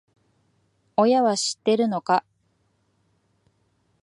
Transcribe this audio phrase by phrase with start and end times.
[0.97, 2.25] 親は知ってるのか？